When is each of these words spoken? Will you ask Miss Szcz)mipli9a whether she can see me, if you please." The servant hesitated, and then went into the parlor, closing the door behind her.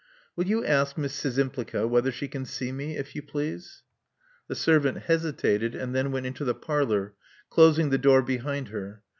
Will 0.35 0.47
you 0.47 0.65
ask 0.65 0.97
Miss 0.97 1.15
Szcz)mipli9a 1.21 1.87
whether 1.87 2.11
she 2.11 2.27
can 2.27 2.43
see 2.43 2.71
me, 2.71 2.97
if 2.97 3.13
you 3.15 3.21
please." 3.21 3.83
The 4.47 4.55
servant 4.55 4.97
hesitated, 5.03 5.75
and 5.75 5.93
then 5.93 6.11
went 6.11 6.25
into 6.25 6.43
the 6.43 6.55
parlor, 6.55 7.13
closing 7.51 7.91
the 7.91 7.99
door 7.99 8.23
behind 8.23 8.69
her. 8.69 9.03